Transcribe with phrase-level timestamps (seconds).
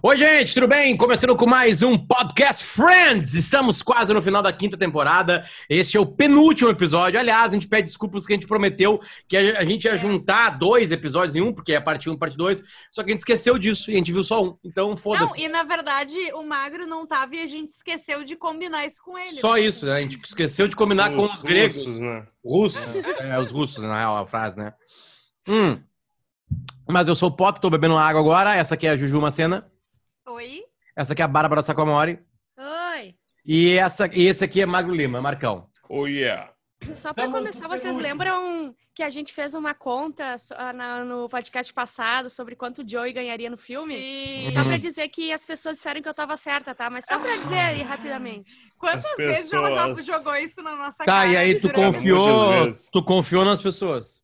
[0.00, 0.96] Oi, gente, tudo bem?
[0.96, 3.34] Começando com mais um Podcast Friends.
[3.34, 5.44] Estamos quase no final da quinta temporada.
[5.68, 7.20] Este é o penúltimo episódio.
[7.20, 10.90] Aliás, a gente pede desculpas que a gente prometeu que a gente ia juntar dois
[10.90, 12.64] episódios em um, porque é parte 1 um, parte 2.
[12.90, 14.56] Só que a gente esqueceu disso e a gente viu só um.
[14.64, 15.38] Então, foda-se.
[15.38, 19.00] Não, e na verdade o Magro não tava e a gente esqueceu de combinar isso
[19.02, 19.40] com ele.
[19.40, 19.60] Só né?
[19.60, 19.92] isso, né?
[19.92, 21.76] A gente esqueceu de combinar os com os gregos.
[21.76, 22.26] Russos, né?
[22.44, 22.82] Russos?
[23.20, 24.72] é, os russos, na real, a frase, né?
[25.46, 25.80] Hum.
[26.88, 28.56] Mas eu sou o Potter, tô bebendo água agora.
[28.56, 29.71] Essa aqui é a Juju Macena.
[30.28, 30.62] Oi.
[30.94, 32.18] Essa aqui é a Bárbara Sacomori.
[32.56, 33.14] Oi.
[33.44, 35.68] E, essa, e esse aqui é Magro Lima, Marcão.
[35.88, 36.52] Oh, yeah.
[36.94, 40.36] Só para começar, vocês lembram que a gente fez uma conta
[41.06, 43.96] no podcast passado sobre quanto o Joey ganharia no filme?
[43.96, 44.50] Sim.
[44.50, 46.90] Só para dizer que as pessoas disseram que eu tava certa, tá?
[46.90, 48.58] Mas só para dizer aí rapidamente.
[48.78, 51.26] Quantas As vezes ela jogou isso na nossa Tá, cara?
[51.28, 54.20] e aí tu durante- confiou, tu confiou nas pessoas.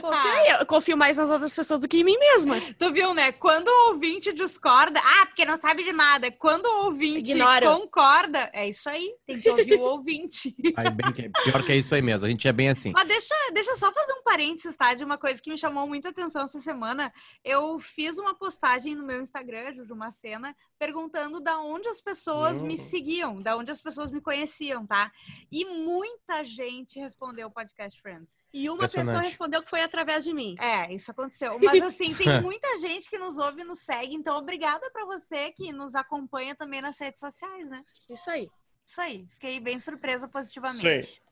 [0.00, 2.56] Confia aí, eu confio mais nas outras pessoas do que em mim mesma.
[2.78, 3.32] Tu viu, né?
[3.32, 6.30] Quando o ouvinte discorda, ah, porque não sabe de nada.
[6.30, 7.66] Quando o ouvinte Ignora.
[7.70, 9.14] concorda, é isso aí.
[9.26, 10.54] Tem que ouvir o ouvinte.
[10.76, 12.92] Aí, bem que- pior que é isso aí mesmo, a gente é bem assim.
[12.92, 14.94] Mas deixa, deixa eu só fazer um parênteses, tá?
[14.94, 17.12] De uma coisa que me chamou muita atenção essa semana.
[17.44, 22.74] Eu fiz uma postagem no meu Instagram, Juju Macena, perguntando da onde as pessoas me
[22.74, 22.78] Hum.
[22.78, 25.10] seguiam, da onde as pessoas me conheciam, tá?
[25.50, 28.28] E muita gente respondeu o Podcast Friends.
[28.52, 30.54] E uma pessoa respondeu que foi através de mim.
[30.58, 31.58] É, isso aconteceu.
[31.62, 34.14] Mas assim, tem muita gente que nos ouve e nos segue.
[34.14, 37.82] Então, obrigada pra você que nos acompanha também nas redes sociais, né?
[38.10, 38.50] Isso aí.
[38.86, 39.26] Isso aí.
[39.30, 40.30] Fiquei bem surpresa Isso aí.
[40.32, 41.22] positivamente.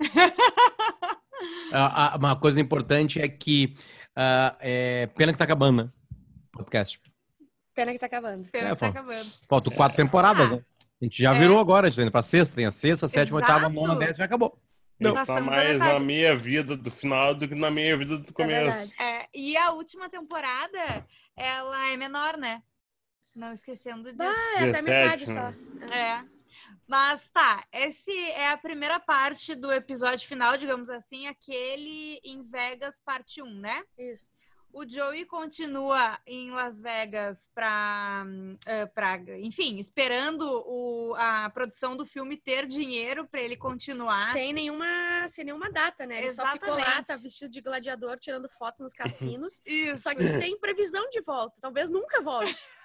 [1.72, 3.74] Ah, ah, uma coisa importante é que
[4.14, 5.90] ah, é pena que tá acabando, né?
[6.52, 7.00] Podcast.
[7.74, 8.48] Pena que tá acabando.
[8.50, 9.24] Pena É, que tá acabando.
[9.48, 10.64] Faltam quatro temporadas, né?
[11.00, 11.38] A gente já É.
[11.38, 13.74] virou agora, a gente tá indo pra sexta, tem a sexta, sétima, oitava, Exato.
[13.74, 14.56] nona, décima e acabou.
[15.02, 18.32] Nós tá mais na minha vida do final do que na minha vida do É
[18.32, 18.78] começo.
[18.78, 19.02] verdade.
[19.02, 22.62] É, e a última temporada, ela é menor, né?
[23.34, 24.22] Não esquecendo disso.
[24.22, 25.34] Ah, é até 17, metade né?
[25.34, 25.94] só.
[25.94, 26.24] É.
[26.86, 33.00] Mas tá, esse é a primeira parte do episódio final, digamos assim, aquele em Vegas,
[33.04, 33.82] parte 1, né?
[33.96, 34.32] Isso.
[34.72, 38.24] O Joey continua em Las Vegas para,
[39.38, 44.32] enfim, esperando o, a produção do filme ter dinheiro para ele continuar.
[44.32, 46.20] Sem nenhuma, sem nenhuma data, né?
[46.20, 47.06] Ele só ficou lá, Exatamente.
[47.06, 49.60] tá vestido de gladiador, tirando foto nos cassinos.
[49.66, 50.02] Isso.
[50.04, 51.54] só que sem previsão de volta.
[51.60, 52.66] Talvez nunca volte.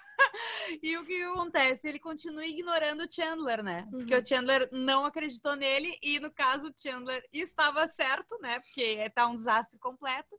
[0.81, 1.87] E o que acontece?
[1.87, 3.87] Ele continua ignorando o Chandler, né?
[3.91, 4.19] Porque Uhum.
[4.19, 8.59] o Chandler não acreditou nele e, no caso, o Chandler estava certo, né?
[8.59, 10.35] Porque tá um desastre completo.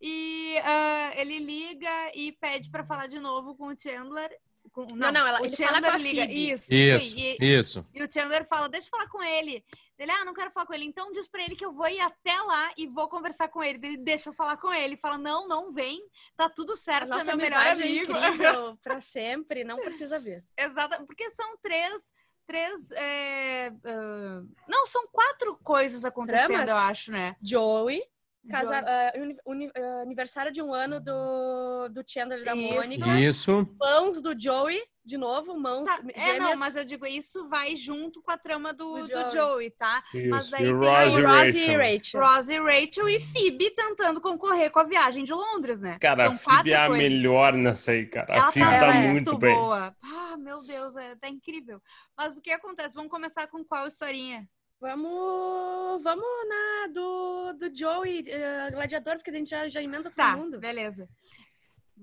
[0.00, 4.30] E ah, ele liga e pede para falar de novo com o Chandler.
[4.72, 6.24] Com, Não, não, ela- o a liga.
[6.26, 7.36] Isso, Isso, aí.
[7.40, 7.86] E, isso.
[7.92, 9.64] e o Chandler fala, deixa eu falar com ele.
[9.98, 10.84] Ele, ah, não quero falar com ele.
[10.84, 13.78] Então diz pra ele que eu vou ir até lá e vou conversar com ele.
[13.84, 14.96] Ele deixa eu falar com ele.
[14.96, 16.00] Fala, não, não vem.
[16.36, 18.12] Tá tudo certo, é nossa meu melhor é amigo.
[18.82, 20.44] pra sempre, não precisa ver.
[20.56, 22.12] Exato, porque são três.
[22.46, 22.90] Três.
[22.92, 26.70] é, ah, não, são quatro coisas acontecendo, Tramas?
[26.70, 27.36] eu acho, né?
[27.42, 28.02] Joey,
[28.48, 28.84] casa, Joey.
[28.86, 32.74] ah, uni- uni- ah, aniversário de um ano do, do Chandler e da Isso.
[32.74, 33.06] Mônica.
[33.20, 33.76] Isso.
[33.80, 36.16] Mãos do Joey, de novo, mãos Tá, gêmeas.
[36.36, 39.30] é, não, mas eu digo, isso vai junto com a trama do, Do do Joey.
[39.32, 39.70] Joey.
[39.70, 40.02] tá?
[40.30, 40.50] Mas Isso.
[40.50, 41.78] daí E tem o a Ross e Rosie e Rachel.
[41.78, 42.20] Rachel.
[42.20, 45.98] Rosie, Rachel e Phoebe tentando concorrer com a viagem de Londres, né?
[46.00, 47.08] Cara, São a Phoebe é a coisas.
[47.08, 48.34] melhor nessa aí, cara.
[48.34, 49.54] Ela a Phoebe tá, tá, é muito bem.
[49.54, 49.96] boa.
[50.02, 51.80] Ah, meu Deus, é, tá incrível.
[52.16, 52.94] Mas o que acontece?
[52.94, 54.46] Vamos começar com qual historinha?
[54.80, 60.14] Vamos, vamos na do, do Joey, eh, gladiador, porque a gente já, já emenda todo
[60.14, 60.60] Tá, mundo.
[60.60, 61.08] beleza.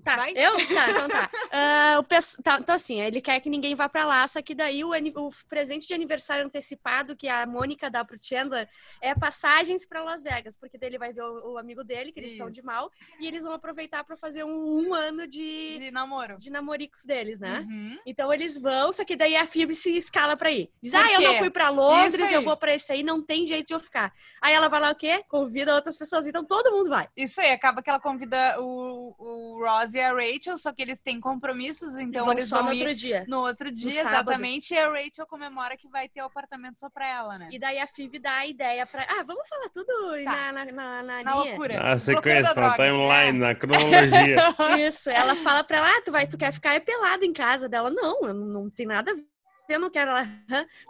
[0.03, 0.33] Tá, Vai?
[0.35, 0.53] eu?
[0.67, 1.29] Tá, então tá.
[1.51, 2.57] Ah, o pesso- tá.
[2.59, 5.29] Então, assim, ele quer que ninguém vá pra lá, só que daí o, ani- o
[5.50, 8.67] presente de aniversário antecipado que a Mônica dá pro Chandler
[9.01, 12.19] é passagens pra Las Vegas, porque daí ele vai ver o, o amigo dele, que
[12.19, 15.91] eles estão de mal, e eles vão aproveitar pra fazer um, um ano de, De
[15.91, 16.38] namoro.
[16.38, 17.59] de namoricos deles, né?
[17.67, 17.97] Uhum.
[18.06, 20.69] Então eles vão, só que daí a Phoebe se escala pra ir.
[20.81, 23.67] Diz, ah, eu não fui pra Londres, eu vou pra esse aí, não tem jeito
[23.67, 24.13] de eu ficar.
[24.41, 25.23] Aí ela vai lá o quê?
[25.27, 26.27] Convida outras pessoas.
[26.27, 27.07] Então todo mundo vai.
[27.16, 31.00] Isso aí, acaba que ela convida o, o Ross e a Rachel, só que eles
[31.01, 33.25] têm compromissos, então vão eles só vão no ir outro dia.
[33.27, 34.13] no outro dia, sábado.
[34.31, 37.50] exatamente, e a Rachel comemora que vai ter o apartamento só pra ela, né?
[37.51, 39.04] E daí a Phoebe dá a ideia pra.
[39.04, 39.86] Ah, vamos falar tudo
[40.24, 40.51] Tá.
[40.51, 41.33] na, na, na, na Na linha?
[41.36, 41.83] loucura.
[41.83, 44.38] Na sequência, na timeline, na cronologia.
[44.88, 47.89] Isso, ela fala pra ela, ah, tu, vai, tu quer ficar pelada em casa dela.
[47.89, 49.25] Não, não tem nada a ver,
[49.67, 50.27] eu não quero ela.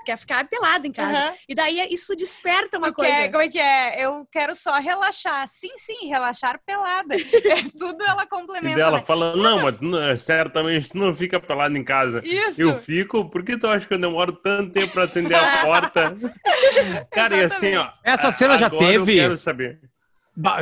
[0.05, 1.17] Quer ficar pelada em casa.
[1.17, 1.33] Aham.
[1.47, 3.11] E daí isso desperta uma Tu coisa.
[3.11, 4.03] quer, como é que é?
[4.05, 5.47] Eu quero só relaxar.
[5.47, 7.15] Sim, sim, relaxar pelada.
[7.45, 8.75] É, tudo ela E complementa.
[8.75, 9.03] dela né?
[9.05, 12.21] fala, não, mas não- certamente tu não fica pelado em casa.
[12.25, 12.59] Isso.
[12.59, 16.17] Eu fico, por que tu acha que eu demoro tanto tempo pra atender a porta?
[17.11, 17.87] Cara, e assim, ó.
[18.03, 19.13] Essa cena já teve?
[19.13, 19.79] Eu quero saber.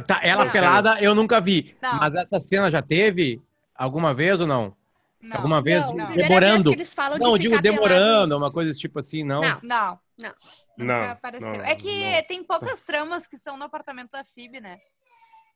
[0.05, 0.51] Tá, ela Não.
[0.51, 1.75] pelada eu nunca vi.
[1.81, 1.95] Não.
[1.97, 3.41] Mas essa cena já teve
[3.75, 4.75] alguma vez ou não?
[5.23, 5.37] Não.
[5.37, 5.95] Alguma vez não.
[5.95, 6.53] Primeira demorando.
[6.63, 7.87] vez que eles falam Não, de digo ficar pelado.
[7.87, 9.41] demorando, uma coisa tipo assim, não.
[9.41, 9.59] Não.
[9.63, 9.99] Não.
[10.19, 10.33] Não.
[10.77, 11.47] Nunca Não, apareceu.
[11.47, 12.23] não, é que não.
[12.27, 14.77] tem poucas tramas que são no apartamento da Phoebe, né?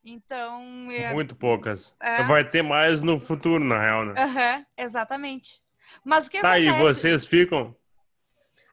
[0.04, 0.90] Então.
[0.90, 1.94] é- Muito poucas.
[2.00, 2.22] É.
[2.24, 4.64] Vai ter mais no futuro, na real, né?
[4.76, 5.60] Exatamente.
[6.04, 7.00] Mas o que Tá, e acontece?
[7.00, 7.74] vocês ficam?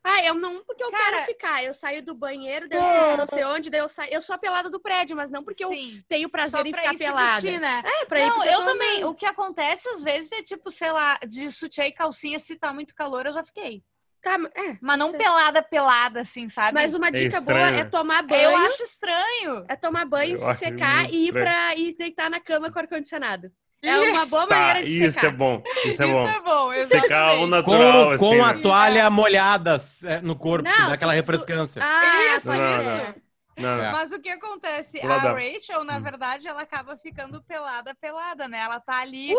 [0.08, 1.64] Ah, eu não porque eu Cara- quero ficar.
[1.64, 4.14] Eu saio do banheiro, daí eu esqueci não sei onde, daí eu saio.
[4.14, 6.04] Eu sou a pelada do prédio, mas não porque eu Sim.
[6.08, 7.42] tenho Só prazer em pra ficar ir pelada.
[7.42, 7.84] vestir, né?
[7.84, 9.04] É, pra ir Não, porque eu também.
[9.04, 12.72] O que acontece às vezes é tipo, sei lá, de sutiã e calcinha, se tá
[12.72, 13.84] muito calor, eu já fiquei.
[14.22, 14.78] Tá, é.
[14.82, 15.18] Mas não Sim.
[15.18, 16.74] pelada, pelada, assim, sabe?
[16.74, 18.42] Mas uma dica boa estranho, é tomar banho.
[18.42, 19.66] eu acho estranho.
[19.68, 23.52] É tomar banho, Eu se secar e ir pra ir deitar na cama com ar-condicionado.
[23.88, 25.28] É uma boa Tá, maneira de isso secar.
[25.28, 25.64] é bom.
[25.86, 26.28] Isso é Isso bom.
[26.28, 27.50] é bom, Secar o exatamente.
[27.50, 28.38] natural, Com, assim.
[28.38, 28.62] com a né?
[28.62, 31.82] toalha molhada é, no corpo, que Não, dá aquela tu- refrescância.
[31.84, 33.24] Ah, Isso, Não, ser.
[33.58, 33.92] Não, É.
[33.94, 35.00] Mas o que acontece?
[35.00, 36.02] Pula A da- Rachel, na Hum.
[36.02, 38.60] verdade, ela acaba ficando pelada, pelada, né?
[38.60, 39.32] Ela tá ali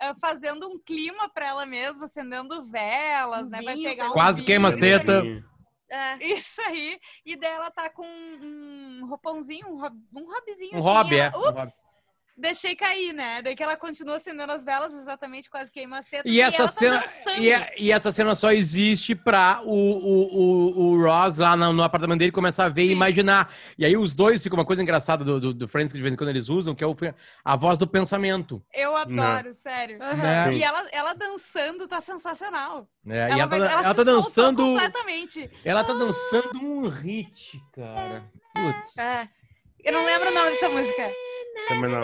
[0.00, 3.62] eh, fazendo um clima pra ela mesma, acendendo velas, Um né?
[3.62, 4.98] Vai pegar um Quase queima as né?
[4.98, 5.24] tetas.
[5.88, 6.24] É.
[6.24, 6.98] Isso aí.
[7.24, 10.70] E daí ela tá com um roupãozinho, um, hob- um hobbyzinho.
[10.74, 11.84] Um assim, hobby, ela, é, um Ups!
[12.40, 13.42] Deixei cair, né?
[13.42, 16.32] Daí que ela continua acendendo as velas, exatamente, quase queima as tetas.
[16.32, 17.42] E essa ela tá cena, dançando.
[17.42, 21.72] e, é- e essa cena só existe pra o, o, o, o Ross lá no,
[21.74, 22.92] no apartamento dele começar a ver e Sim.
[22.92, 23.52] imaginar.
[23.76, 26.14] E aí os dois ficam uma coisa engraçada do, do, do Friends que de vez
[26.14, 26.96] em quando eles usam, que é o,
[27.44, 28.62] a voz do pensamento.
[28.72, 30.02] Eu adoro, sério.
[30.02, 30.16] Aham.
[30.16, 30.54] Né?
[30.54, 32.88] E ela, ela dançando tá sensacional.
[33.06, 34.62] É, e ela, vai- tá, ela se tá soltou dançando.
[34.62, 35.50] completamente.
[35.62, 38.24] Ela tá dançando um hit, cara.
[38.54, 38.96] Putz.
[38.96, 39.28] É.
[39.84, 41.10] Eu não lembro o nome dessa música.
[41.68, 42.02] Também não.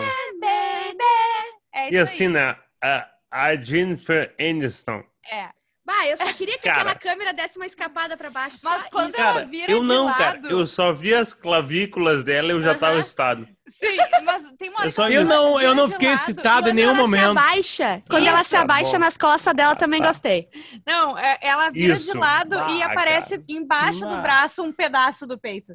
[1.73, 2.55] É E isso assim, né?
[2.83, 5.03] A, a Jennifer Aniston.
[5.31, 5.49] É.
[5.85, 6.81] Bah, eu só queria que Cara.
[6.81, 8.57] aquela câmera desse uma escapada pra baixo.
[8.61, 9.21] Mas só quando isso.
[9.21, 10.17] ela Cara, vira eu de não, lado.
[10.17, 10.41] cara.
[10.49, 12.79] Eu só vi as clavículas dela e eu já Aham.
[12.79, 13.47] tava excitado.
[13.69, 13.95] Sim,
[14.25, 16.71] mas tem uma hora Eu só que Eu não, eu não fiquei lado excitado e
[16.71, 17.37] em nenhum Quando ela se momento.
[17.39, 18.99] abaixa, quando ela se Tá abaixa bom.
[18.99, 20.07] nas costas dela, também Tá.
[20.07, 20.49] gostei.
[20.85, 22.11] Não, é- ela vira Isso.
[22.11, 24.21] de lado e Ah, aparece embaixo do Ah.
[24.21, 25.71] braço um pedaço do peito.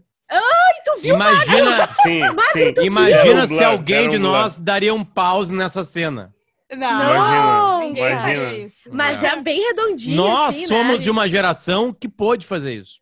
[0.85, 1.15] Tu viu?
[1.15, 2.21] Imagina, Sim,
[2.53, 2.75] sim.
[2.85, 6.35] imagina se alguém de nós daria um pause nessa cena.
[6.71, 8.21] Não, Imagina, ninguém imagina.
[8.45, 8.89] faria isso.
[8.91, 11.03] Mas é bem redondinho, Nós assim, somos né?
[11.05, 12.99] de uma geração que pôde fazer isso.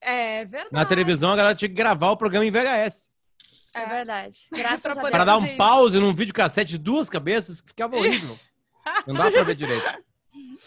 [0.00, 0.72] É verdade.
[0.72, 3.10] Na televisão, a galera tinha que gravar o programa em VHS.
[3.76, 4.38] É verdade.
[4.50, 5.12] Graças Pra a poder Deus.
[5.12, 8.38] Para dar um pause num videocassete de duas cabeças, que ficava horrível.
[9.06, 9.84] Não dá pra ver direito.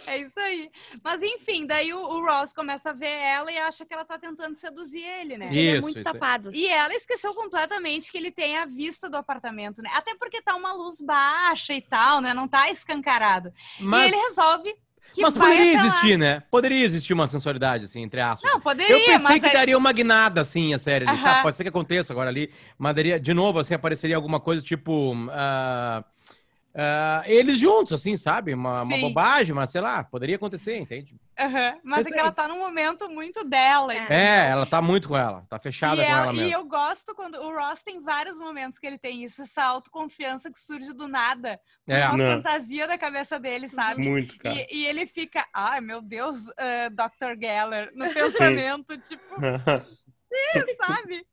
[0.07, 0.69] É isso aí.
[1.03, 4.17] Mas enfim, daí o, o Ross começa a ver ela e acha que ela tá
[4.19, 5.47] tentando seduzir ele, né?
[5.51, 6.13] Ele é Isso, muito isso aí.
[6.13, 6.51] tapado.
[6.53, 9.89] E ela esqueceu completamente que ele tem a vista do apartamento, né?
[9.94, 12.33] Até porque tá uma luz baixa e tal, né?
[12.33, 13.51] Não tá escancarado.
[13.79, 14.75] Mas, E ele resolve
[15.13, 15.88] que mas vai poderia até lá.
[15.88, 16.39] existir, né?
[16.50, 18.51] Poderia existir uma sensualidade, assim, entre aspas.
[18.51, 21.07] Não, poderia, Eu pensei mas que aí- daria uma guinada, assim, a série.
[21.07, 21.21] ali.
[21.21, 21.41] Tá, Aham.
[21.44, 22.51] pode ser que aconteça agora ali.
[22.79, 25.13] Mas daria, de novo, assim, apareceria alguma coisa tipo.
[25.31, 26.03] ah,
[26.75, 28.54] ah, eles juntos, assim, sabe?
[28.54, 31.16] Uma, uma bobagem, mas sei lá, poderia acontecer, entende?
[31.40, 33.92] Aham, Mas é que ela tá num momento muito dela.
[33.92, 33.98] É.
[33.98, 34.18] entendeu?
[34.18, 35.44] É, ela tá muito com ela.
[35.50, 36.54] Tá fechada E, com ela- ela e mesmo.
[36.54, 40.60] eu gosto quando o Ross tem vários momentos que ele tem isso, essa autoconfiança que
[40.60, 42.06] surge do nada, É.
[42.08, 42.36] uma Não.
[42.36, 44.08] fantasia da cabeça dele, sabe?
[44.08, 44.54] Muito, cara.
[44.56, 47.36] E, e ele fica, ai meu Deus, ah, Dr.
[47.42, 49.36] Geller, no pensamento, tipo,
[50.81, 51.25] sabe?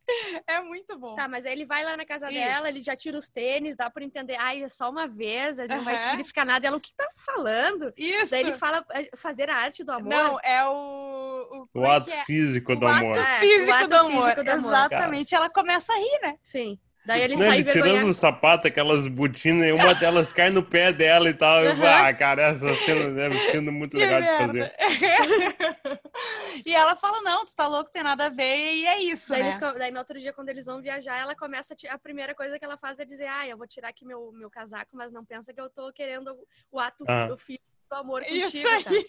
[0.47, 1.15] É muito bom.
[1.15, 2.39] Tá, mas aí ele vai lá na casa Isso.
[2.39, 4.37] dela, ele já tira os tênis, dá pra entender.
[4.39, 6.03] Ai, é só uma vez, não vai Aham.
[6.11, 6.67] significar nada.
[6.67, 7.93] Ela, o que tá falando?
[7.97, 8.31] Isso.
[8.31, 10.09] Daí ele fala é, fazer a arte do amor.
[10.09, 11.69] Não, é o.
[11.75, 12.25] O, O é ato que é?
[12.25, 13.19] físico do O amor.
[13.19, 14.23] ato É, físico, o ato do, amor.
[14.25, 14.73] físico do amor.
[14.73, 15.35] Exatamente.
[15.35, 16.37] Ela começa a rir, né?
[16.43, 16.79] Sim.
[17.05, 20.63] Daí ele Não, sai ele tirando o sapato, aquelas botinas, e uma delas cai no
[20.63, 21.65] pé dela e tal.
[21.65, 22.07] Eu, Aham.
[22.09, 24.47] ah, cara, essa cena deve sendo muito Que legal de merda.
[24.47, 24.75] fazer.
[26.67, 29.43] e ela fala: não, tu tá louco, tem nada a ver, e é isso, Daí,
[29.43, 29.49] né?
[29.49, 32.59] eles daí no outro dia, quando eles vão viajar, ela começa a, a primeira coisa
[32.59, 35.25] que ela faz é dizer: Ah, eu vou tirar aqui meu, meu casaco, mas não
[35.25, 36.37] pensa que eu tô querendo
[36.71, 37.29] o ato Ah.
[37.33, 38.85] o físico do amor Isso contigo.
[38.85, 38.91] tá?
[38.91, 39.07] aí.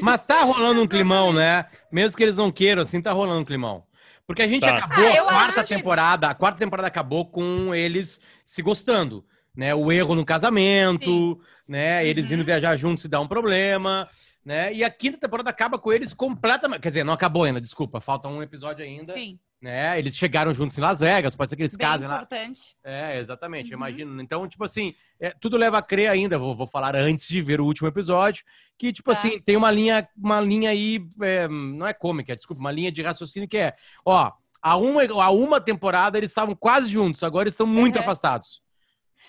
[0.00, 1.66] Mas tá rolando um climão, né?
[1.90, 3.84] Mesmo que eles não queiram, assim, tá rolando um climão.
[4.26, 4.76] Porque a gente Tá.
[4.76, 9.74] acabou Ah, a quarta que- temporada, a quarta temporada acabou com eles se gostando, né?
[9.74, 11.38] O erro no casamento, Sim.
[11.68, 12.06] né?
[12.06, 12.34] Eles Uhum.
[12.36, 14.08] indo viajar juntos se dá um problema,
[14.44, 14.72] né?
[14.72, 18.28] E a quinta temporada acaba com eles completamente, quer dizer, não acabou ainda, desculpa, falta
[18.28, 19.98] um episódio ainda, Sim, né?
[19.98, 22.16] Eles chegaram juntos em Las Vegas, pode ser que eles bem casem lá.
[22.16, 22.76] importante.
[22.84, 23.76] É, exatamente, Uhum.
[23.78, 24.20] imagino.
[24.22, 27.60] Então, tipo assim, é, tudo leva a crer ainda, vou, vou falar antes de ver
[27.60, 28.44] o último episódio,
[28.78, 29.18] que, tipo Tá.
[29.18, 33.02] assim, tem uma linha, uma linha aí, é, não é cômica, desculpa, uma linha de
[33.02, 34.30] raciocínio que é, ó,
[34.62, 38.02] a uma, a uma temporada eles estavam quase juntos, agora eles estão muito Uhum.
[38.02, 38.62] afastados.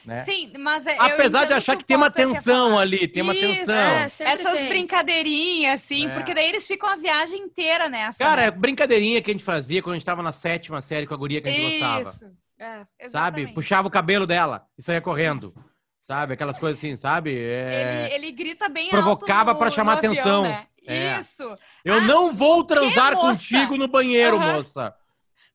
[0.07, 0.23] Né?
[0.23, 3.35] Sim, mas é, eu Apesar de achar o que tem uma tensão ali, tem uma
[3.35, 3.75] Isso, tensão.
[3.75, 4.69] É, Essas tem.
[4.69, 6.13] brincadeirinhas, assim, É.
[6.13, 8.17] porque daí eles ficam a viagem inteira nessa.
[8.23, 8.51] Cara, é né?
[8.51, 11.41] brincadeirinha que a gente fazia quando a gente tava na sétima série com a guria
[11.41, 12.09] que a gente gostava.
[12.09, 12.25] Isso.
[12.57, 13.07] É.
[13.09, 13.47] Sabe?
[13.47, 15.53] Puxava o cabelo dela e saía correndo.
[16.01, 16.33] Sabe?
[16.35, 17.37] Aquelas coisas assim, sabe?
[17.37, 18.05] É...
[18.13, 20.43] Ele, ele grita bem Provocava no- chamar no avião, atenção.
[20.43, 20.65] né?
[20.87, 21.19] É.
[21.19, 21.53] Isso.
[21.83, 24.53] Eu Ah, não vou transar contigo no banheiro, Aham.
[24.53, 24.95] moça.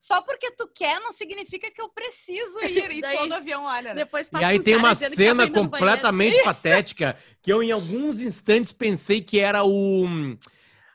[0.03, 2.91] Só porque tu quer não significa que eu preciso ir.
[2.91, 3.91] E Daí- todo avião olha.
[3.91, 3.95] né?
[3.95, 8.19] Depois E passa aí um tem uma que cena completamente patética que eu, em alguns
[8.19, 10.05] instantes, pensei que era o.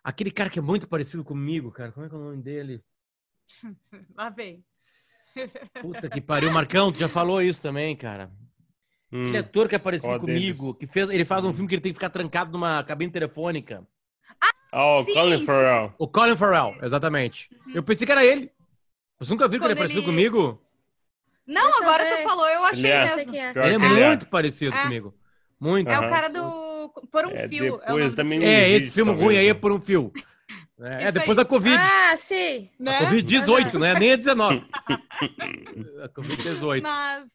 [0.03, 1.93] Aquele cara que é muito parecido comigo, cara.
[1.93, 2.83] Como é que é o nome dele?
[4.13, 4.61] Lá vem.
[5.81, 6.51] Puta que pariu.
[6.51, 8.29] Marcão, tu já falou isso também, cara.
[9.09, 9.21] Hum.
[9.21, 10.77] Aquele ator que é parecido Qual comigo, deles?
[10.79, 13.87] que fez, ele faz um filme que ele tem que ficar trancado numa cabine telefônica.
[14.73, 15.45] Oh, Sim, Colin.
[15.45, 15.93] Farrell.
[15.97, 17.49] O Colin Farrell, exatamente.
[17.73, 18.51] Eu pensei que era ele.
[19.19, 20.61] Você nunca viu que ele é parecido ele- comigo?
[21.45, 23.15] Não, Deixa agora tu falou, eu achei Ele é.
[23.15, 23.35] Mesmo.
[23.35, 23.65] é.
[23.65, 24.83] Ele é muito parecido É.
[24.83, 25.15] comigo.
[25.59, 25.89] Muito.
[25.89, 26.89] É o cara do.
[27.11, 27.65] Por um É, fio.
[27.83, 28.43] é o depois do também.
[28.43, 29.59] É, esse Existe, filme talvez, ruim aí é né?
[29.59, 30.11] por um fio.
[30.79, 31.35] É, é depois aí.
[31.35, 31.75] da Covid.
[31.79, 32.69] Ah, sim.
[32.79, 32.97] Né?
[32.97, 33.93] A Covid-18, né?
[33.95, 34.63] Nem a 19.
[36.03, 36.81] A Covid-18.
[36.83, 37.25] Mas.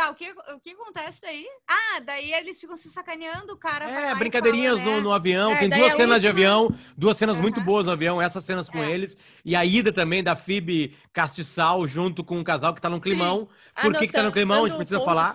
[0.00, 1.46] Tá, o que, o que acontece daí?
[1.68, 3.84] Ah, daí eles ficam se sacaneando, o cara.
[3.84, 4.96] É, brincadeirinhas fala, né?
[4.96, 5.52] no, no avião.
[5.52, 7.66] É, Tem duas a cenas de última- avião, duas cenas muito Aham.
[7.66, 8.90] boas no avião, essas cenas com É.
[8.90, 9.14] eles.
[9.44, 13.46] E a ida também da Phoebe Castiçal junto com um casal que tá num climão.
[13.82, 14.64] Por que que tá no climão?
[14.64, 15.34] A gente precisa falar.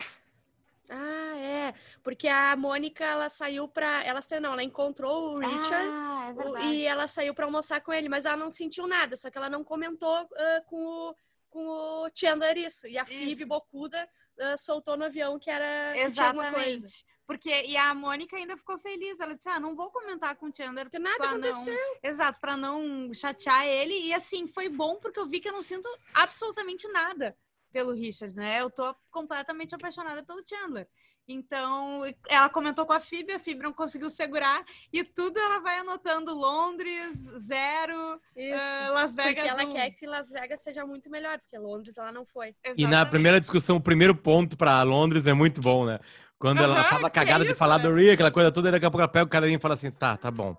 [0.90, 1.74] Ah, é.
[2.02, 4.04] Porque a Mônica, ela saiu pra.
[4.04, 5.90] Ela saiu, não, ela encontrou o Richard.
[5.92, 9.30] Ah, é e ela saiu pra almoçar com ele, mas ela não sentiu nada, só
[9.30, 11.16] que ela não comentou ah, com, o,
[11.52, 12.88] com o Chandler isso.
[12.88, 13.46] E a Phoebe Isso.
[13.46, 15.98] Bocuda ah, soltou no avião que era.
[15.98, 17.06] Exatamente.
[17.28, 19.20] Porque, e a Mônica ainda ficou feliz.
[19.20, 20.86] Ela disse: Ah, não vou comentar com o Chandler.
[20.86, 21.74] Porque nada aconteceu.
[21.74, 22.10] Não...
[22.10, 23.94] Exato, pra não chatear ele.
[23.94, 27.36] E assim, foi bom porque eu vi que eu não sinto absolutamente nada
[27.72, 28.62] pelo Richard, né?
[28.62, 30.88] Eu tô completamente apaixonada pelo Chandler.
[31.28, 34.64] Então, ela comentou com a Phoebe, a Phoebe não conseguiu segurar,
[34.94, 38.22] e tudo ela vai anotando Londres, zero,
[38.54, 39.34] ah, Las Vegas.
[39.34, 39.74] porque ela um.
[39.74, 42.50] quer que Las Vegas seja muito melhor, porque Londres ela não foi.
[42.50, 43.10] E na Exatamente.
[43.10, 46.00] primeira discussão, o primeiro ponto pra Londres é muito bom, né?
[46.38, 47.84] Quando ela Aham, faz a que cagada é de isso, falar né?
[47.86, 49.74] do Rio, aquela coisa toda, e daqui a pouco ela pega o carinha e fala
[49.74, 50.56] assim: tá, tá bom.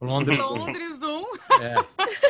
[0.00, 0.38] Londres.
[0.42, 1.62] Londres 1.
[1.62, 1.74] É.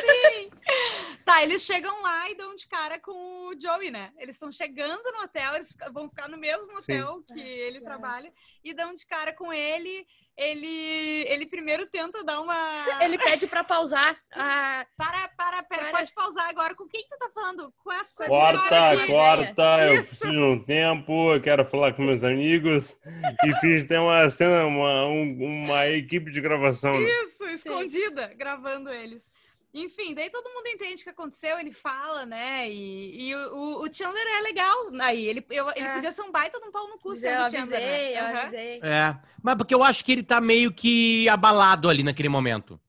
[1.29, 4.11] Tá, eles chegam lá e dão de cara com o Joey, né?
[4.17, 7.99] Eles estão chegando no hotel, eles vão ficar no mesmo hotel que ele Claro.
[7.99, 8.33] trabalha
[8.63, 10.07] e dão de cara com ele.
[10.35, 12.55] Ele, ele primeiro tenta dar uma.
[13.01, 14.17] Ele pede pra pausar.
[14.31, 15.91] Ah, Para, para, pera, Para.
[15.97, 16.73] pode pausar agora.
[16.73, 17.71] Com quem tu tá falando?
[17.83, 19.07] Com essa senhora Corta, aqui.
[19.07, 22.97] corta, eu preciso de um tempo, eu quero falar com meus amigos.
[23.45, 26.99] E fiz até uma cena, uma, um- uma equipe de gravação.
[26.99, 27.07] né?
[27.07, 29.29] Isso, escondida, gravando eles.
[29.73, 32.67] Enfim, daí todo mundo entende o que aconteceu, ele fala, né?
[32.69, 35.25] E, e o, o Chandler é legal aí.
[35.27, 35.93] Ele, eu- ele É.
[35.93, 37.77] podia ser um baita de um pau no cu sendo eu o Chandler.
[37.79, 38.19] avisei, né?
[38.19, 38.39] eu Aham.
[38.41, 38.79] avisei.
[38.81, 39.15] É.
[39.43, 42.79] Mas porque eu acho que ele tá meio que abalado ali naquele momento.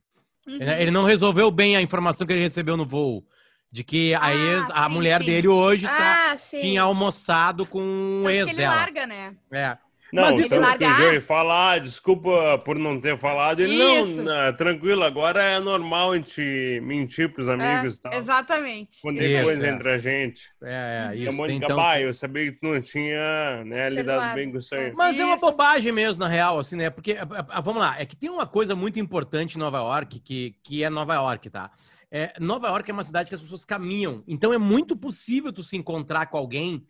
[0.46, 0.54] Uhum.
[0.54, 3.26] Ele, ele não resolveu bem a informação que ele recebeu no voo.
[3.72, 5.26] De que a Ah, ex, a sim, mulher sim.
[5.26, 6.60] dele hoje tá Ah, sim.
[6.60, 8.74] tinha almoçado com o ex que ele dela.
[8.74, 9.36] larga, né?
[9.52, 9.78] É.
[10.12, 13.60] Não, Mas isso- largar- Joey fala, ah, desculpa por não ter falado.
[13.60, 14.22] Ele, Isso.
[14.22, 18.12] não, não, tranquilo, agora é normal a gente mentir pros amigos e tal.
[18.14, 18.98] Exatamente.
[19.02, 19.70] Quando Isso, tem coisa é.
[19.70, 20.42] entre a gente.
[20.62, 21.28] É, é E isso.
[21.30, 24.74] a Mônica, Então, bah, eu sabia que tu não tinha né, lidado bem com isso
[24.74, 24.92] aí.
[24.92, 25.46] Mas é uma Isso.
[25.46, 26.90] bobagem mesmo, na real, assim, né?
[26.90, 29.78] Porque, a- a- a- vamos lá, é que tem uma coisa muito importante em Nova
[29.78, 31.70] York, que, que é Nova York, tá?
[32.12, 34.24] É, Nova York é uma cidade que as pessoas caminham.
[34.26, 36.82] Então é muito possível tu se encontrar com alguém,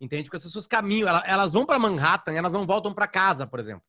[0.00, 0.24] entende?
[0.24, 3.60] Porque as pessoas caminham, ela- elas vão para Manhattan, elas não voltam para casa, por
[3.60, 3.82] exemplo.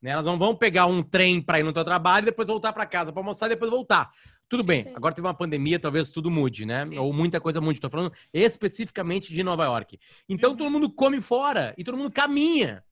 [0.00, 0.10] Né?
[0.10, 2.86] Elas não vão pegar um trem para ir no teu trabalho e depois voltar para
[2.86, 4.10] casa para almoçar e depois voltar.
[4.48, 4.92] Tudo bem, Sim.
[4.94, 6.86] agora teve uma pandemia, talvez tudo mude, né?
[6.86, 6.96] Sim.
[6.98, 7.80] Ou muita coisa mude.
[7.80, 9.98] Tô falando especificamente de Nova York.
[10.28, 10.56] Então Uhum.
[10.56, 12.82] todo mundo come fora e todo mundo caminha.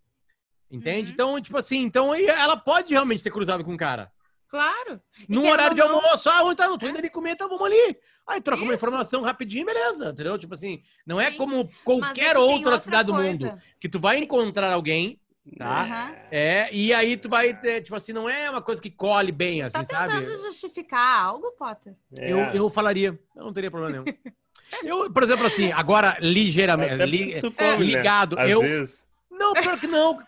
[0.70, 1.06] Entende?
[1.08, 1.12] Uhum.
[1.12, 4.10] Então, tipo assim, então ela pode realmente ter cruzado com o cara.
[4.48, 5.00] Claro.
[5.28, 6.68] Num horário de almoço, ah, onde tá?
[6.68, 7.96] Não tô indo ali comer, então vamos ali.
[8.26, 8.84] Aí troca uma Isso.
[8.84, 10.38] informação rapidinho, beleza, entendeu?
[10.38, 11.36] Tipo assim, não é Sim.
[11.36, 13.28] como é qualquer que tem outra cidade do coisa.
[13.28, 15.20] mundo que tu vai encontrar alguém,
[15.58, 15.82] tá?
[15.82, 16.14] Aham.
[16.30, 19.62] É, e aí tu vai ter, tipo assim, não é uma coisa que colhe bem,
[19.62, 20.14] assim, Tá sabe?
[20.18, 21.94] tentando justificar algo, Potter?
[22.18, 22.32] É.
[22.32, 24.04] Eu, eu falaria, eu não teria problema nenhum.
[24.82, 27.76] Eu, por exemplo, assim, agora ligeiramente, li- né?
[27.78, 29.06] ligado, Às eu, vezes.
[29.30, 30.18] não, pior que não.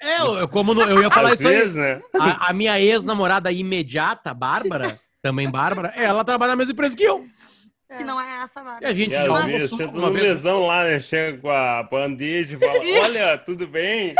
[0.00, 1.68] É, eu, como no- eu ia falar Às isso aí.
[1.72, 2.00] né?
[2.18, 7.26] A, a minha ex-namorada imediata, Bárbara, também Bárbara, ela trabalha na mesma empresa que eu.
[7.88, 7.96] É.
[7.98, 8.88] Que não é essa E vaga.
[8.88, 10.24] a gente E vezes, senta uma no vez.
[10.24, 11.00] mesão lá, né?
[11.00, 12.98] Chega com a bandeja e fala, Isso.
[13.18, 14.14] olha, tudo bem?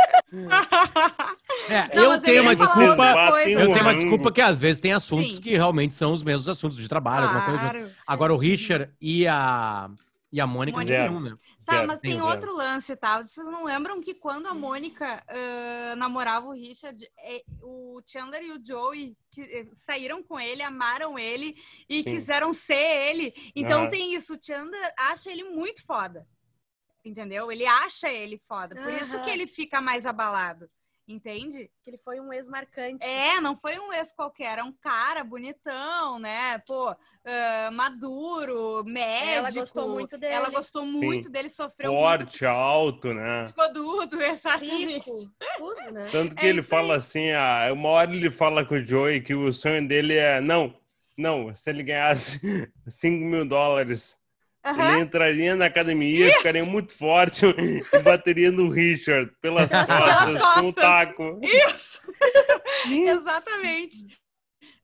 [1.69, 2.89] É, Não, eu mas tenho uma desculpa.
[2.91, 3.51] outra coisa.
[3.51, 5.43] Eu tenho uma desculpa que às vezes tem assuntos Sim.
[5.43, 7.61] que realmente são os mesmos assuntos de trabalho, alguma coisa.
[7.61, 7.91] Claro.
[8.09, 9.89] Agora o Richard e a
[10.33, 11.09] e a Mônica Mônica.
[11.09, 11.35] nenhum, né?
[11.71, 13.23] Tá, mas tem outro lance, tá?
[13.23, 18.53] Vocês não lembram que quando a Mônica ah, namorava o Richard, é, o Chandler e
[18.53, 21.55] o Joey que, eh, saíram com ele, amaram ele
[21.89, 22.03] e Sim.
[22.05, 23.33] quiseram ser ele.
[23.55, 23.91] Então Aham.
[23.91, 26.27] tem isso, o Chandler acha ele muito foda.
[27.05, 27.51] Entendeu?
[27.51, 28.75] Ele acha ele foda.
[28.77, 29.25] Por isso Aham.
[29.25, 30.69] que ele fica mais abalado.
[31.11, 31.69] Entende?
[31.83, 33.05] Que ele foi um ex-marcante.
[33.05, 36.59] É, não foi um ex qualquer, era um cara bonitão, né?
[36.59, 39.39] Pô, ah, maduro, médico.
[39.39, 40.35] Ela gostou muito dele.
[40.35, 40.93] Ela gostou Sim.
[40.93, 43.43] muito dele, sofreu Forte, alto, né?
[43.43, 44.95] muito godudo, exatamente.
[44.95, 46.07] Rico, tudo, né?
[46.13, 49.35] Tanto que É ele fala assim, ah, uma hora ele fala com o Joey que
[49.35, 50.73] o sonho dele é, não,
[51.19, 52.41] não, se ele ganhasse
[52.87, 54.20] 5 mil dólares,
[54.65, 54.93] Aham.
[54.93, 60.61] ele entraria na academia, ficaria muito forte e bateria no Richard pelas Pelas costas com
[60.61, 61.41] um taco.
[61.43, 62.01] Isso!
[62.87, 64.21] Exatamente.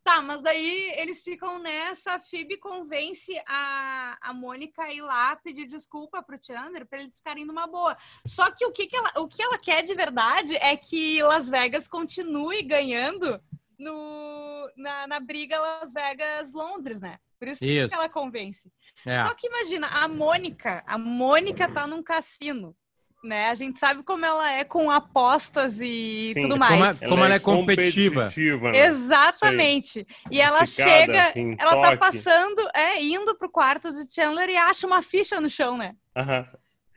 [0.06, 5.34] Tá, mas daí eles ficam nessa, a Phoebe convence a, a Mônica a ir lá
[5.34, 7.96] pedir desculpa pro Chandler pra eles ficarem numa boa.
[8.24, 11.48] Só que o que, que ela, o que ela quer de verdade é que Las
[11.48, 13.42] Vegas continue ganhando
[13.78, 17.18] no, na, na briga Las Vegas-Londres, né?
[17.38, 17.88] Por isso, Isso.
[17.88, 18.70] que ela convence.
[19.04, 19.22] É.
[19.22, 22.74] Só que imagina, a Mônica, a Mônica tá num cassino,
[23.22, 23.50] né?
[23.50, 26.98] A gente sabe como ela é com apostas e Sim, tudo como mais.
[27.00, 28.22] Como ela é competitiva.
[28.22, 28.86] competitiva, né?
[28.86, 30.06] Exatamente.
[30.30, 31.98] E ela Esticada, chega, assim, ela tá toque.
[31.98, 35.94] passando, é, indo pro quarto do Chandler e acha uma ficha no chão, né?
[36.16, 36.46] Aham.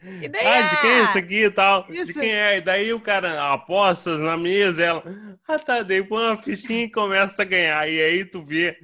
[0.01, 1.85] E daí, Ah, de quem é isso aqui e tal?
[1.89, 2.13] Isso.
[2.13, 2.57] De quem é?
[2.57, 5.03] E daí o cara apostas na mesa, ela.
[5.47, 7.87] Ah, tá, daí põe uma fichinha e começa a ganhar.
[7.89, 8.77] E aí tu vê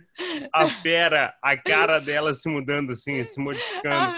[0.51, 4.13] a fera, a cara dela se mudando assim, se modificando.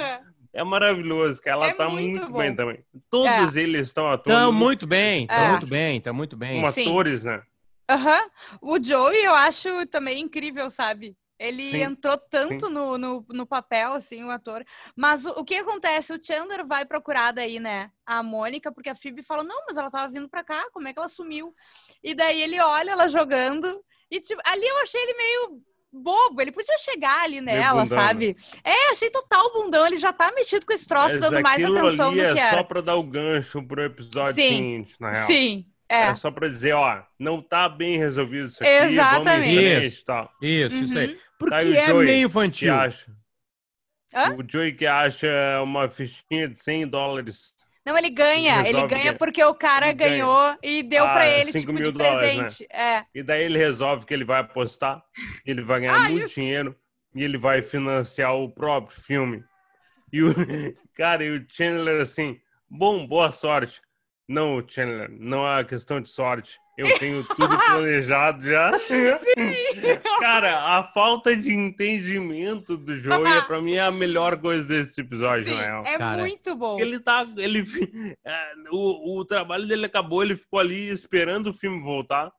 [0.54, 2.80] É maravilhoso, que ela É tá muito muito, bem também.
[3.12, 5.50] Todos eles estão atuando Tão muito muito bem, tão É.
[5.50, 6.62] muito bem, tão muito bem.
[6.62, 6.82] como Sim.
[6.90, 7.42] atores, né?
[7.90, 8.28] Aham.
[8.62, 11.16] O Joey eu acho também incrível, sabe?
[11.40, 14.64] Ele Sim, entrou tanto no, no, no papel, assim, o ator.
[14.96, 16.14] Mas o, o que acontece?
[16.14, 17.92] O Chandler vai procurar daí, né?
[18.06, 20.94] A Mônica, porque a Phoebe fala, não, mas ela tava vindo pra cá, como é
[20.94, 21.54] que ela sumiu?
[22.04, 26.52] E daí ele olha ela jogando, e tipo, ali eu achei ele meio bobo, ele
[26.52, 28.26] podia chegar ali nela, bundão, né?
[28.26, 28.36] sabe?
[28.64, 32.16] É, achei total bundão, ele já tá mexido com esse troço, Mas dando mais atenção
[32.16, 32.64] ali do é que só era.
[32.64, 34.46] pra dar o gancho pro episódio Sim.
[34.46, 35.28] seguinte, na real.
[35.28, 36.12] Sim, é.
[36.12, 39.50] É só pra dizer, ó, não tá bem resolvido isso aqui, vamos Exatamente.
[39.50, 40.06] em frente Isso.
[40.06, 40.32] tal.
[40.42, 41.10] Isso, isso aí.
[41.38, 42.74] Porque Tá é Joey, meio Que infantil.
[42.74, 43.12] acha.
[44.14, 44.36] Hã?
[44.36, 45.28] O Joey que acha
[45.64, 47.56] uma fichinha de 100 dólares.
[47.86, 48.68] Não, ele ganha.
[48.68, 50.10] Ele ganha que- porque o cara Ele ganha.
[50.12, 52.44] ganhou e deu Ah, pra ele, 5 tipo, mil de dólares, né?
[52.44, 52.68] presente.
[52.74, 53.06] É.
[53.14, 55.02] E daí ele resolve que ele vai apostar,
[55.46, 56.36] ele vai ganhar Ah, muito isso.
[56.36, 56.76] dinheiro
[57.16, 59.44] e ele vai financiar o próprio filme.
[60.12, 60.34] E o
[60.96, 63.82] cara, e o Chandler assim, bom, boa sorte.
[64.28, 66.60] Não, Chandler, não é questão de sorte.
[66.78, 68.72] Eu tenho tudo planejado já.
[70.20, 75.46] Cara, a falta de entendimento do Joey, pra mim, é a melhor coisa desse episódio,
[75.46, 75.84] Sim, na real.
[75.86, 76.80] é Cara, muito bom.
[76.80, 77.26] Ele tá.
[77.38, 77.64] Ele,
[78.26, 82.32] é, o, o trabalho dele acabou, ele ficou ali esperando o filme voltar,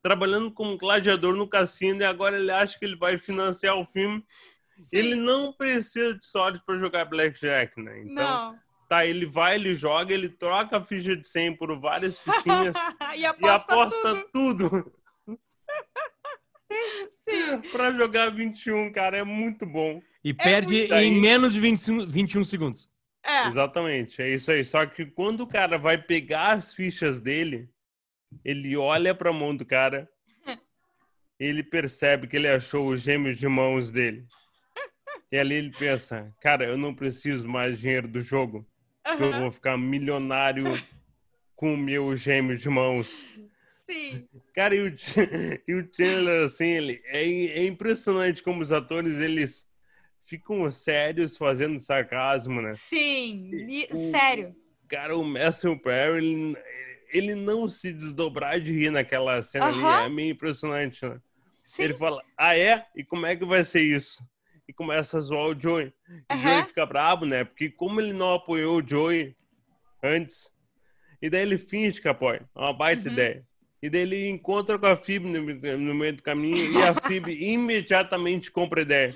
[0.00, 4.24] trabalhando como gladiador no cassino, e agora ele acha que ele vai financiar o filme.
[4.80, 4.88] Sim.
[4.96, 8.00] Ele não precisa de sorte para jogar Blackjack, né?
[8.00, 8.58] Então, Não.
[8.88, 12.74] Tá, ele vai, ele joga, ele troca a ficha de 100 por várias fichinhas
[13.16, 14.68] e e aposta, aposta tudo.
[14.70, 14.92] tudo.
[17.28, 17.60] Sim.
[17.72, 20.02] pra jogar 21, cara, é muito bom.
[20.22, 22.90] E perde muito em menos de 25, 21 segundos.
[23.24, 23.46] É.
[23.46, 24.62] Exatamente, é isso aí.
[24.64, 27.70] Só que quando o cara vai pegar as fichas dele,
[28.44, 30.08] ele olha pra mão do cara,
[31.38, 34.26] ele percebe que ele achou os gêmeos de mãos dele.
[35.32, 38.66] E ali ele pensa, cara, eu não preciso mais dinheiro do jogo,
[39.04, 40.64] que eu vou ficar milionário
[41.54, 43.26] com o meu gêmeo de mãos.
[43.88, 44.26] Sim.
[44.54, 44.94] Cara, e o,
[45.68, 49.66] e o Chandler, assim, ele, é, é impressionante como os atores, eles
[50.24, 52.72] ficam sérios fazendo sarcasmo, né?
[52.72, 53.50] Sim.
[53.68, 54.56] E- O- sério.
[54.88, 56.56] Cara, o Matthew Perry, ele,
[57.10, 59.94] ele não se desdobrar de rir naquela cena Aham.
[59.96, 61.18] ali é meio impressionante, né?
[61.62, 61.84] Sim.
[61.84, 62.86] Ele fala, ah é?
[62.94, 64.22] E como é que vai ser isso?
[64.68, 65.92] E começa a zoar o Joey.
[66.08, 66.42] E o Aham.
[66.42, 67.44] Joey fica brabo, né?
[67.44, 69.36] Porque como ele não apoiou o Joey
[70.02, 70.50] antes,
[71.20, 72.48] e daí ele finge que apoia.
[72.56, 73.12] É uma baita Uhum.
[73.12, 73.44] ideia.
[73.82, 77.32] E daí ele encontra com a Phoebe no, no meio do caminho e a Phoebe
[77.52, 79.12] imediatamente compra a ideia.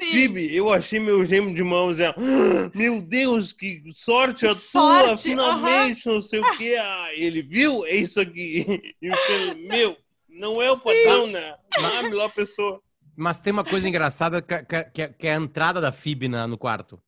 [0.00, 0.10] Sim.
[0.10, 2.00] Phoebe, eu achei meu gêmeo de mãos.
[2.00, 6.74] Ela, "Ah, meu Deus, que sorte a tua, Sorte, finalmente, não sei o que.
[6.76, 7.84] Ah, ele viu?
[7.84, 8.64] É isso aqui.
[9.00, 9.96] E o Chandler, meu,
[10.28, 11.54] não é o padrão, né?
[11.78, 12.82] Não é a melhor pessoa.
[13.20, 16.56] Mas tem uma coisa engraçada que, que- que- é a entrada da Phoebe na- no
[16.56, 17.02] quarto.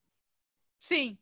[0.79, 1.17] Sim.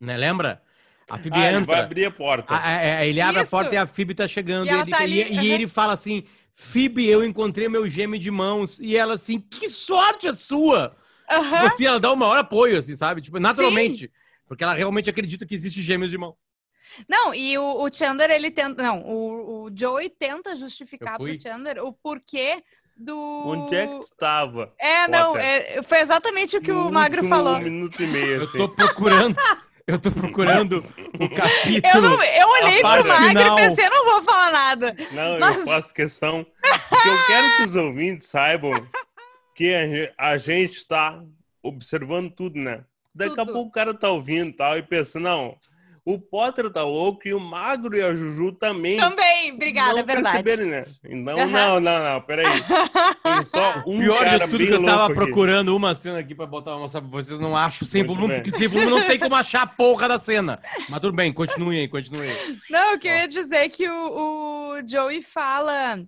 [0.00, 0.16] Né?
[0.16, 0.62] Lembra?
[1.10, 1.82] A Phoebe Ah, ele vai entra.
[1.84, 2.54] abrir a porta.
[2.54, 3.54] a- a- a- ele abre Isso.
[3.54, 4.66] a porta e a Phoebe tá chegando.
[4.66, 8.78] E ele- tá e- e ele fala assim: Phoebe, eu encontrei meu gêmeo de mãos.
[8.78, 10.96] E ela assim, que sorte a sua!
[11.28, 11.66] Tipo Aham.
[11.66, 13.20] assim, ela dá o maior apoio, assim, sabe?
[13.22, 14.12] Tipo, naturalmente.
[14.46, 16.36] Porque ela realmente acredita que existe gêmeos de mão.
[17.06, 18.82] Não, e o, o Chandler, ele tenta.
[18.82, 22.62] Não, o, o Joey tenta justificar pro Chandler o porquê
[22.98, 23.16] do.
[23.46, 24.72] Onde é que tu estava?
[24.78, 27.58] É, não, é, foi exatamente o que No o Magro falou.
[27.60, 28.58] minuto e meio, Eu assim.
[28.58, 29.36] tô procurando.
[29.86, 30.84] Eu tô procurando
[31.18, 31.94] o capítulo.
[31.94, 33.58] Eu, não, eu olhei A pro Magro final.
[33.58, 34.96] e pensei, não vou falar nada.
[35.12, 36.44] Não, Mas- eu faço questão.
[36.90, 38.72] Porque eu quero que os ouvintes saibam
[39.54, 41.22] que a ge- a gente tá
[41.62, 42.84] observando tudo, né?
[43.14, 43.52] Daqui a Tudo.
[43.54, 45.56] pouco o cara tá ouvindo e tal e pensa, não,
[46.14, 48.96] o Potter tá louco e o Magro e a Juju também.
[48.98, 50.42] Também, obrigada, não é verdade.
[50.42, 50.84] perceberem, né?
[51.04, 51.48] Então, Aham.
[51.50, 52.46] não, não, não, peraí.
[53.22, 55.14] Tem só um Pior cara de tudo bem que eu tava aqui.
[55.14, 58.42] procurando uma cena aqui pra botar uma, sabe, vocês não acham sem Muito volume, bem.
[58.42, 60.60] porque sem volume não tem como achar a porra da cena.
[60.88, 62.56] Mas tudo bem, continue aí, continue aí.
[62.70, 66.00] Não, o que eu ia dizer é que o, o Joey fala.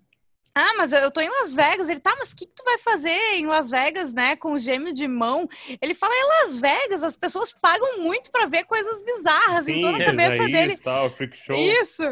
[0.55, 1.89] Ah, mas eu tô em Las Vegas.
[1.89, 4.35] Ele tá, mas o que, que tu vai fazer em Las Vegas, né?
[4.37, 5.49] Com o gêmeo de mão.
[5.81, 9.65] Ele fala, em Las Vegas, as pessoas pagam muito pra ver coisas bizarras.
[9.65, 10.77] Sim, então na é, cabeça Isaías, dele.
[10.79, 11.57] Tal, freak show.
[11.57, 12.03] Isso!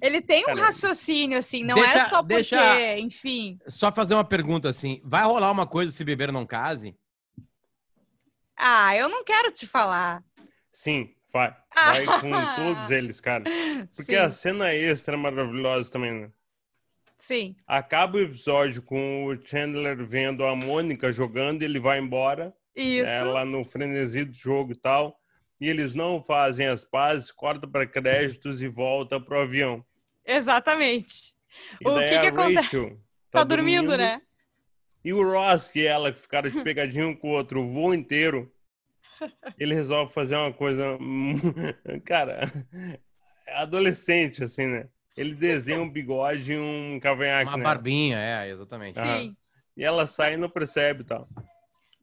[0.00, 3.58] Ele tem um raciocínio, assim, não deixa- é só porque, deixa- enfim.
[3.66, 6.96] Só fazer uma pergunta assim: vai rolar uma coisa se beber não case?
[8.56, 10.22] Ah, eu não quero te falar.
[10.72, 11.54] Sim, vai.
[11.74, 11.92] Ah.
[11.92, 13.44] Vai com todos eles, cara.
[13.94, 16.30] Porque sim, a cena extra é maravilhosa também, né?
[17.18, 17.56] Sim.
[17.66, 23.04] Acaba o episódio com o Chandler vendo a Mônica jogando, ele vai embora, Isso.
[23.10, 25.18] né, lá no frenesi do jogo e tal,
[25.60, 29.84] e eles não fazem as pazes, corta para créditos e volta pro avião.
[30.24, 31.34] Exatamente.
[31.80, 32.98] E O que que aconte- Rachel
[33.30, 34.22] Tá, dormindo, né?
[35.04, 37.94] E o Ross, que ela que ficaram de pegadinho um com o outro o voo
[37.94, 38.50] inteiro,
[39.58, 40.98] ele resolve fazer uma coisa.
[42.04, 42.50] Cara,
[43.46, 44.88] é adolescente, assim, né?
[45.16, 47.64] Ele desenha um bigode e um cavanhaque, Uma né?
[47.64, 48.98] barbinha, é, exatamente.
[48.98, 49.18] Ah.
[49.18, 49.36] Sim.
[49.76, 51.28] E ela sai e não percebe e tal.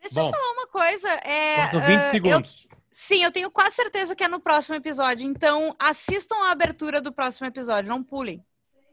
[0.02, 1.10] Deixa Bom, eu falar uma coisa.
[1.24, 2.68] É, Faltam 20 ah, eu- segundos.
[2.92, 5.26] sim, eu tenho quase certeza que é no próximo episódio.
[5.26, 7.90] Então, assistam a abertura do próximo episódio.
[7.90, 8.44] Não pulem,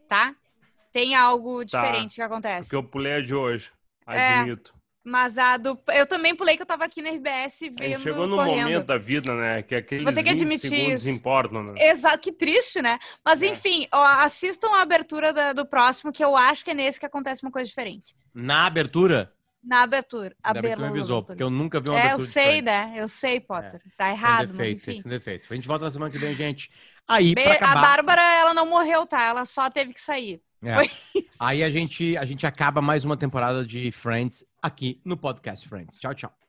[0.07, 0.35] tá?
[0.93, 1.81] Tem algo Tá.
[1.81, 2.69] diferente que acontece.
[2.69, 3.71] Porque eu pulei a de hoje.
[4.07, 4.43] É.
[5.03, 5.79] Mas a do.
[5.93, 7.89] Eu também pulei que eu tava aqui na RBS A vendo.
[7.89, 8.63] gente chegou no correndo.
[8.65, 9.63] momento da vida, né?
[9.63, 11.09] Que aqueles Vou ter que 20 admitir segundos isso.
[11.09, 11.73] importam, né?
[11.89, 12.99] Exato, que triste, né?
[13.25, 13.47] Mas É.
[13.47, 17.05] enfim, ó, assistam a abertura da- do próximo, que eu acho que é nesse que
[17.05, 18.15] acontece uma coisa diferente.
[18.33, 19.33] Na abertura,
[19.63, 20.29] Na abertura.
[20.29, 20.87] que tu me abertura.
[20.89, 22.65] avisou, porque eu nunca vi uma É, eu abertura de sei, Friends.
[22.65, 22.93] né?
[22.95, 23.81] Eu sei, Potter.
[23.81, 25.01] Tá Esse é um errado, mas defeito, enfim.
[25.03, 25.47] é um defeito.
[25.51, 26.69] A gente volta na semana que vem, gente.
[27.07, 27.81] Aí, Be- pra A acabar...
[27.81, 29.23] Bárbara, ela não morreu, tá?
[29.23, 30.39] Ela só teve que sair.
[30.63, 30.75] É.
[30.75, 30.85] Foi
[31.15, 31.29] isso.
[31.39, 35.99] Aí a gente, a gente acaba mais uma temporada de Friends aqui no podcast Friends.
[35.99, 36.40] Tchau, tchau.